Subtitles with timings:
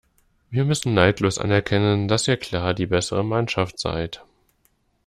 [0.49, 4.25] Wir müssen neidlos anerkennen, dass ihr klar die bessere Mannschaft seid.